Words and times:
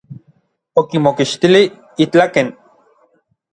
Okimokixtilij 0.81 1.65
n 1.71 1.73
itlaken. 2.03 2.47